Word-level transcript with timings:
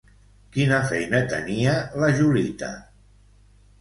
Quina 0.55 0.79
feina 0.93 1.21
tenia 1.33 1.75
la 2.05 2.09
Julita? 2.23 2.71